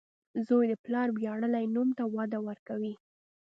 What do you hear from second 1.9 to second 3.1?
ته وده ورکوي.